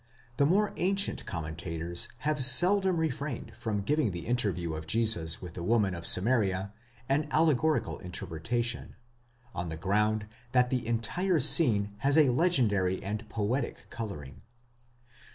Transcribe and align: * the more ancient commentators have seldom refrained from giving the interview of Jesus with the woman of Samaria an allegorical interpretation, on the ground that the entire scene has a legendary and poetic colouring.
* 0.21 0.37
the 0.37 0.47
more 0.47 0.73
ancient 0.77 1.23
commentators 1.27 2.07
have 2.25 2.43
seldom 2.43 2.97
refrained 2.97 3.51
from 3.55 3.81
giving 3.83 4.09
the 4.09 4.25
interview 4.25 4.73
of 4.73 4.87
Jesus 4.87 5.43
with 5.43 5.53
the 5.53 5.61
woman 5.61 5.93
of 5.93 6.07
Samaria 6.07 6.73
an 7.07 7.27
allegorical 7.29 7.99
interpretation, 7.99 8.95
on 9.53 9.69
the 9.69 9.77
ground 9.77 10.25
that 10.53 10.71
the 10.71 10.87
entire 10.87 11.39
scene 11.39 11.93
has 11.99 12.17
a 12.17 12.31
legendary 12.31 13.03
and 13.03 13.29
poetic 13.29 13.91
colouring. 13.91 14.41